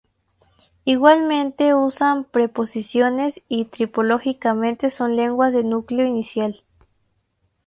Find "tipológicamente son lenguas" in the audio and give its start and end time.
3.65-5.53